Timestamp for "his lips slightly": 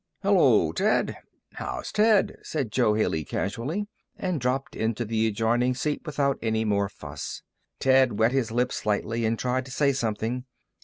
8.31-9.25